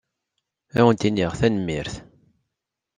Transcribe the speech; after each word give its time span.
Ad 0.77 0.79
awent-iniɣ 0.81 1.31
tanemmirt. 1.39 1.95